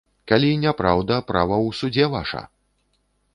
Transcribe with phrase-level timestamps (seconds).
[0.29, 2.41] Калі няпраўда, права ў судзе ваша.